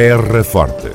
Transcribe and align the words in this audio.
Terra 0.00 0.44
Forte. 0.44 0.92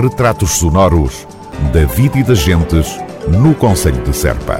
Retratos 0.00 0.52
sonoros 0.52 1.28
da 1.70 1.84
vida 1.84 2.18
e 2.20 2.22
das 2.22 2.38
gentes 2.38 2.98
no 3.28 3.54
Conselho 3.54 4.02
de 4.02 4.16
Serpa. 4.16 4.58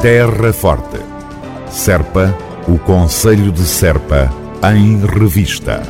Terra 0.00 0.52
Forte. 0.52 1.00
Serpa, 1.68 2.32
o 2.68 2.78
Conselho 2.78 3.50
de 3.50 3.62
Serpa, 3.62 4.32
em 4.72 5.04
revista. 5.04 5.82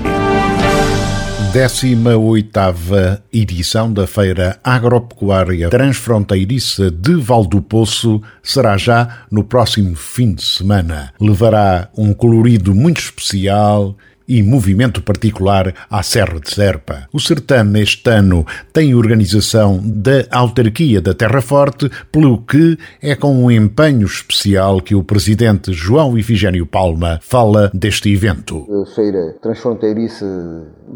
18ª 1.52 3.22
edição 3.32 3.92
da 3.92 4.08
Feira 4.08 4.58
Agropecuária 4.64 5.68
Transfronteiriça 5.68 6.90
de 6.90 7.14
Valdopoço 7.14 8.20
será 8.42 8.76
já 8.76 9.26
no 9.30 9.44
próximo 9.44 9.94
fim 9.94 10.34
de 10.34 10.42
semana. 10.42 11.12
Levará 11.20 11.90
um 11.96 12.12
colorido 12.12 12.74
muito 12.74 12.98
especial 12.98 13.94
e 14.26 14.42
movimento 14.42 15.02
particular 15.02 15.74
à 15.90 16.02
Serra 16.02 16.40
de 16.40 16.50
Serpa. 16.50 17.06
O 17.12 17.20
certame 17.20 17.82
este 17.82 18.10
ano 18.10 18.46
tem 18.72 18.94
organização 18.94 19.80
da 19.84 20.24
autarquia 20.30 21.00
da 21.00 21.14
Terra 21.14 21.40
Forte, 21.40 21.90
pelo 22.10 22.38
que 22.42 22.78
é 23.02 23.14
com 23.14 23.34
um 23.34 23.50
empenho 23.50 24.06
especial 24.06 24.80
que 24.80 24.94
o 24.94 25.04
presidente 25.04 25.72
João 25.72 26.16
Ifigênio 26.16 26.66
Palma 26.66 27.18
fala 27.22 27.70
deste 27.74 28.12
evento. 28.12 28.66
A 28.82 28.94
feira 28.94 29.36
transfronteiriça 29.40 30.24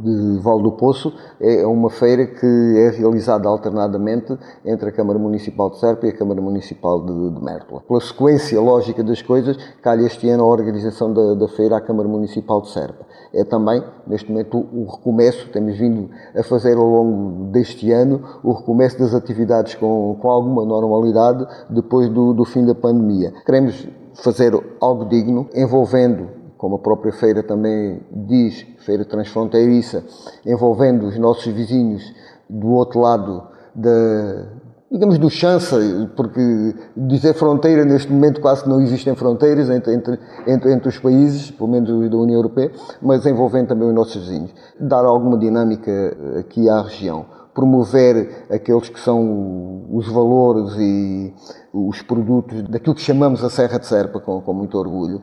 de 0.03 0.39
Val 0.43 0.63
do 0.63 0.73
Poço 0.73 1.13
é 1.41 1.67
uma 1.67 1.91
feira 1.91 2.27
que 2.27 2.47
é 2.47 2.91
realizada 2.97 3.49
alternadamente 3.49 4.37
entre 4.65 4.89
a 4.89 4.93
Câmara 4.93 5.19
Municipal 5.19 5.71
de 5.71 5.79
Serpa 5.79 6.07
e 6.07 6.11
a 6.11 6.17
Câmara 6.17 6.41
Municipal 6.41 7.05
de, 7.05 7.35
de 7.35 7.45
Mértola. 7.45 7.83
Pela 7.87 8.01
sequência 8.01 8.61
lógica 8.61 9.03
das 9.03 9.21
coisas, 9.23 9.57
calha 9.83 10.07
este 10.07 10.29
ano 10.29 10.45
a 10.45 10.47
organização 10.47 11.13
da, 11.13 11.35
da 11.35 11.49
feira 11.49 11.77
à 11.77 11.81
Câmara 11.81 12.09
Municipal 12.09 12.63
de 12.63 12.71
Serpa 12.71 13.07
é 13.33 13.45
também, 13.45 13.83
neste 14.07 14.31
momento, 14.31 14.59
o 14.73 14.85
recomeço, 14.85 15.49
temos 15.51 15.77
vindo 15.77 16.11
a 16.35 16.43
fazer 16.43 16.77
ao 16.77 16.85
longo 16.85 17.51
deste 17.51 17.93
ano, 17.93 18.23
o 18.43 18.53
recomeço 18.53 18.99
das 18.99 19.15
atividades 19.15 19.75
com, 19.75 20.17
com 20.21 20.31
alguma 20.31 20.65
normalidade 20.65 21.47
depois 21.69 22.09
do, 22.09 22.33
do 22.33 22.45
fim 22.45 22.65
da 22.65 22.75
pandemia. 22.75 23.33
Queremos 23.45 23.87
fazer 24.15 24.53
algo 24.81 25.05
digno, 25.05 25.49
envolvendo 25.55 26.39
como 26.57 26.75
a 26.75 26.79
própria 26.79 27.13
feira 27.13 27.43
também 27.43 28.01
diz, 28.11 28.67
feira 28.79 29.05
transfronteiriça, 29.05 30.05
envolvendo 30.45 31.07
os 31.07 31.17
nossos 31.17 31.47
vizinhos 31.53 32.13
do 32.51 32.71
outro 32.73 33.01
lado 33.01 33.47
da, 33.75 34.49
digamos, 34.91 35.19
do 35.19 35.29
chance, 35.29 35.75
porque 36.17 36.75
dizer 36.97 37.35
fronteira 37.35 37.85
neste 37.85 38.11
momento 38.11 38.41
quase 38.41 38.69
não 38.69 38.81
existem 38.81 39.15
fronteiras 39.15 39.69
entre, 39.71 39.95
entre, 39.95 40.19
entre, 40.47 40.73
entre, 40.73 40.89
os 40.89 40.99
países, 40.99 41.51
pelo 41.51 41.69
menos 41.69 41.89
da 42.11 42.17
União 42.17 42.37
Europeia, 42.37 42.73
mas 43.01 43.27
envolvendo 43.27 43.69
também 43.69 43.89
os 43.89 43.95
nossos 43.95 44.17
vizinhos. 44.17 44.51
Dar 44.81 45.05
alguma 45.05 45.39
dinâmica 45.39 46.17
aqui 46.39 46.69
à 46.69 46.83
região 46.83 47.38
promover 47.59 48.47
aqueles 48.49 48.89
que 48.89 49.01
são 49.01 49.85
os 49.91 50.07
valores 50.07 50.77
e 50.79 51.35
os 51.75 52.01
produtos 52.03 52.63
daquilo 52.63 52.95
que 52.95 53.01
chamamos 53.01 53.43
a 53.43 53.51
Serra 53.51 53.81
de 53.81 53.87
Serpa, 53.87 54.21
com, 54.21 54.41
com 54.41 54.53
muito 54.55 54.79
orgulho, 54.79 55.21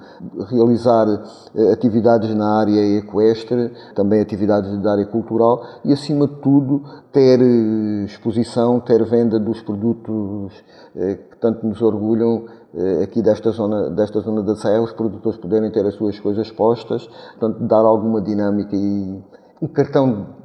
realizar 0.49 1.07
eh, 1.55 1.71
atividades 1.71 2.35
na 2.35 2.59
área 2.59 2.97
equestre, 2.97 3.71
também 3.95 4.19
atividades 4.19 4.77
da 4.81 4.91
área 4.91 5.05
cultural 5.05 5.65
e, 5.85 5.93
acima 5.93 6.27
de 6.27 6.35
tudo, 6.41 6.83
ter 7.13 7.39
eh, 7.39 8.03
exposição, 8.03 8.81
ter 8.81 9.01
venda 9.05 9.39
dos 9.39 9.61
produtos 9.61 10.51
eh, 10.93 11.15
que 11.15 11.37
tanto 11.37 11.65
nos 11.65 11.81
orgulham 11.81 12.43
aqui 13.01 13.21
desta 13.21 13.51
zona, 13.51 13.89
desta 13.91 14.19
zona 14.19 14.43
da 14.43 14.53
Serra, 14.57 14.81
os 14.81 14.91
produtores 14.91 15.39
poderem 15.39 15.71
ter 15.71 15.85
as 15.85 15.93
suas 15.93 16.19
coisas 16.19 16.51
postas, 16.51 17.07
portanto, 17.07 17.63
dar 17.63 17.85
alguma 17.85 18.21
dinâmica 18.21 18.75
e 18.75 19.23
um 19.61 19.67
cartão 19.67 20.35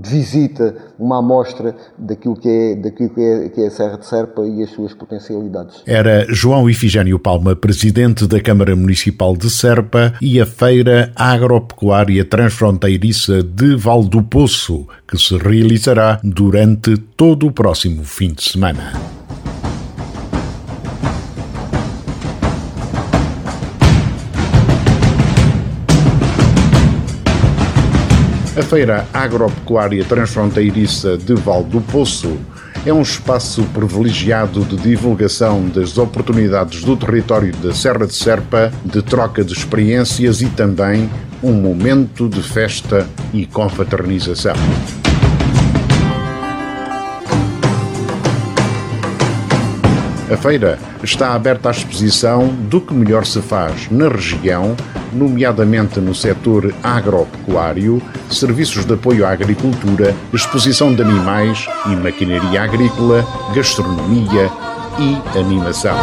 de 0.00 0.10
visita, 0.10 0.74
uma 0.98 1.18
amostra 1.18 1.74
daquilo 1.96 2.36
que 2.36 2.48
é, 2.48 2.74
daquilo 2.76 3.10
que 3.10 3.20
é, 3.20 3.48
que 3.48 3.60
é 3.60 3.66
a 3.66 3.70
Serra 3.70 3.98
de 3.98 4.06
Serpa 4.06 4.42
e 4.42 4.62
as 4.62 4.70
suas 4.70 4.92
potencialidades. 4.94 5.82
Era 5.86 6.26
João 6.28 6.68
Ifigênio 6.68 7.18
Palma, 7.18 7.54
presidente 7.54 8.26
da 8.26 8.40
Câmara 8.40 8.74
Municipal 8.74 9.36
de 9.36 9.50
Serpa 9.50 10.14
e 10.20 10.40
a 10.40 10.46
Feira 10.46 11.12
Agropecuária 11.14 12.24
Transfronteiriça 12.24 13.42
de 13.42 13.76
Val 13.76 14.02
do 14.02 14.22
Poço, 14.22 14.86
que 15.06 15.16
se 15.16 15.36
realizará 15.36 16.20
durante 16.22 16.96
todo 16.96 17.46
o 17.46 17.52
próximo 17.52 18.04
fim 18.04 18.32
de 18.32 18.42
semana. 18.42 19.17
A 28.58 28.62
Feira 28.62 29.06
Agropecuária 29.14 30.04
Transfronteiriça 30.04 31.16
de 31.16 31.32
Val 31.32 31.62
do 31.62 31.80
Poço 31.80 32.36
é 32.84 32.92
um 32.92 33.02
espaço 33.02 33.62
privilegiado 33.72 34.64
de 34.64 34.76
divulgação 34.76 35.68
das 35.68 35.96
oportunidades 35.96 36.82
do 36.82 36.96
território 36.96 37.54
da 37.58 37.72
Serra 37.72 38.04
de 38.04 38.14
Serpa, 38.14 38.72
de 38.84 39.00
troca 39.00 39.44
de 39.44 39.52
experiências 39.52 40.42
e 40.42 40.46
também 40.46 41.08
um 41.40 41.52
momento 41.52 42.28
de 42.28 42.42
festa 42.42 43.08
e 43.32 43.46
confraternização. 43.46 44.56
A 50.30 50.36
feira 50.36 50.78
está 51.02 51.34
aberta 51.34 51.68
à 51.68 51.72
exposição 51.72 52.48
do 52.48 52.82
que 52.82 52.92
melhor 52.92 53.24
se 53.24 53.40
faz 53.40 53.90
na 53.90 54.08
região, 54.08 54.76
nomeadamente 55.10 56.00
no 56.00 56.14
setor 56.14 56.74
agropecuário, 56.82 58.02
serviços 58.30 58.84
de 58.84 58.92
apoio 58.92 59.24
à 59.24 59.30
agricultura, 59.30 60.14
exposição 60.30 60.94
de 60.94 61.00
animais 61.00 61.66
e 61.86 61.96
maquinaria 61.96 62.62
agrícola, 62.62 63.26
gastronomia 63.54 64.50
e 64.98 65.38
animação. 65.38 65.96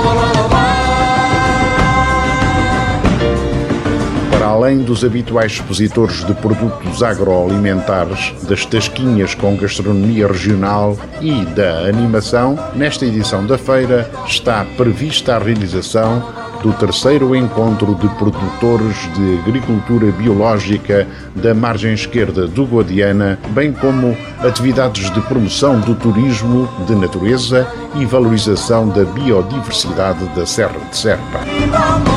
Além 4.45 4.77
dos 4.77 5.03
habituais 5.03 5.53
expositores 5.53 6.23
de 6.23 6.33
produtos 6.35 7.01
agroalimentares, 7.01 8.31
das 8.47 8.63
tasquinhas 8.65 9.33
com 9.33 9.57
gastronomia 9.57 10.27
regional 10.27 10.97
e 11.19 11.43
da 11.45 11.87
animação, 11.87 12.57
nesta 12.75 13.05
edição 13.05 13.45
da 13.45 13.57
feira 13.57 14.09
está 14.27 14.63
prevista 14.77 15.35
a 15.35 15.39
realização 15.39 16.23
do 16.61 16.71
terceiro 16.73 17.35
encontro 17.35 17.95
de 17.95 18.07
produtores 18.15 18.95
de 19.15 19.39
agricultura 19.39 20.11
biológica 20.11 21.07
da 21.35 21.53
margem 21.53 21.93
esquerda 21.93 22.47
do 22.47 22.65
Guadiana, 22.65 23.39
bem 23.49 23.73
como 23.73 24.15
atividades 24.39 25.11
de 25.11 25.21
promoção 25.21 25.79
do 25.79 25.95
turismo 25.95 26.69
de 26.87 26.95
natureza 26.95 27.67
e 27.95 28.05
valorização 28.05 28.89
da 28.89 29.03
biodiversidade 29.03 30.25
da 30.35 30.45
Serra 30.45 30.79
de 30.89 30.97
Serpa. 30.97 32.14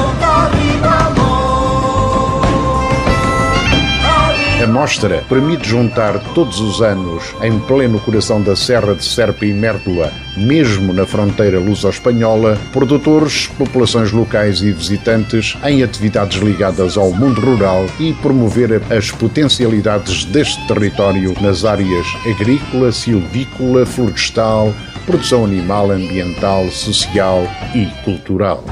Mostra 4.68 5.24
permite 5.28 5.66
juntar 5.66 6.18
todos 6.34 6.60
os 6.60 6.82
anos, 6.82 7.34
em 7.42 7.58
pleno 7.60 7.98
coração 7.98 8.42
da 8.42 8.54
Serra 8.54 8.94
de 8.94 9.02
Serpa 9.02 9.46
e 9.46 9.52
Mértola, 9.52 10.12
mesmo 10.36 10.92
na 10.92 11.06
fronteira 11.06 11.58
luso-espanhola, 11.58 12.58
produtores, 12.70 13.46
populações 13.46 14.12
locais 14.12 14.60
e 14.60 14.70
visitantes 14.70 15.56
em 15.64 15.82
atividades 15.82 16.40
ligadas 16.40 16.98
ao 16.98 17.10
mundo 17.12 17.40
rural 17.40 17.86
e 17.98 18.12
promover 18.14 18.82
as 18.90 19.10
potencialidades 19.10 20.26
deste 20.26 20.64
território 20.66 21.34
nas 21.40 21.64
áreas 21.64 22.06
agrícola, 22.26 22.92
silvícola, 22.92 23.86
florestal, 23.86 24.74
produção 25.06 25.44
animal, 25.44 25.90
ambiental, 25.90 26.70
social 26.70 27.42
e 27.74 27.86
cultural. 28.04 28.62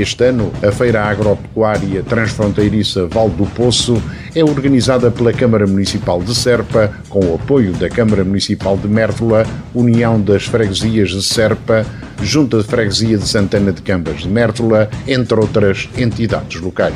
Este 0.00 0.24
ano, 0.24 0.50
a 0.66 0.72
Feira 0.72 1.02
Agropecuária 1.02 2.02
Transfronteiriça 2.02 3.06
Val 3.06 3.28
do 3.28 3.44
Poço 3.44 4.02
é 4.34 4.42
organizada 4.42 5.10
pela 5.10 5.30
Câmara 5.30 5.66
Municipal 5.66 6.22
de 6.22 6.34
Serpa, 6.34 6.90
com 7.10 7.20
o 7.20 7.34
apoio 7.34 7.72
da 7.72 7.90
Câmara 7.90 8.24
Municipal 8.24 8.78
de 8.78 8.88
Mértola, 8.88 9.44
União 9.74 10.18
das 10.18 10.44
Freguesias 10.44 11.10
de 11.10 11.22
Serpa, 11.22 11.84
Junta 12.22 12.56
de 12.56 12.64
Freguesia 12.64 13.18
de 13.18 13.28
Santana 13.28 13.72
de 13.72 13.82
Cambas 13.82 14.22
de 14.22 14.28
Mértola, 14.28 14.88
entre 15.06 15.38
outras 15.38 15.86
entidades 15.98 16.58
locais. 16.62 16.94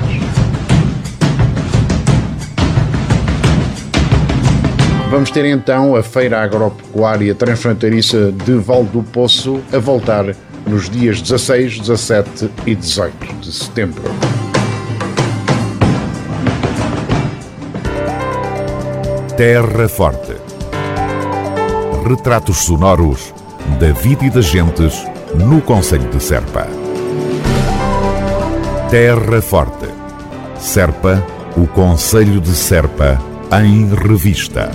Vamos 5.14 5.30
ter 5.30 5.44
então 5.44 5.94
a 5.94 6.02
Feira 6.02 6.42
Agropecuária 6.42 7.36
Transfronteiriça 7.36 8.32
de 8.32 8.54
Val 8.54 8.82
do 8.82 9.00
Poço 9.00 9.62
a 9.72 9.78
voltar 9.78 10.34
nos 10.66 10.90
dias 10.90 11.22
16, 11.22 11.78
17 11.78 12.50
e 12.66 12.74
18 12.74 13.34
de 13.36 13.52
setembro. 13.52 14.02
Terra 19.36 19.88
Forte. 19.88 20.32
Retratos 22.04 22.64
sonoros 22.64 23.32
da 23.78 23.92
vida 23.92 24.24
e 24.24 24.30
das 24.30 24.46
gentes 24.46 25.06
no 25.36 25.62
Conselho 25.62 26.10
de 26.10 26.20
Serpa. 26.20 26.66
Terra 28.90 29.40
Forte. 29.40 29.86
Serpa, 30.58 31.24
o 31.56 31.68
Conselho 31.68 32.40
de 32.40 32.50
Serpa, 32.50 33.16
em 33.52 33.94
revista. 33.94 34.72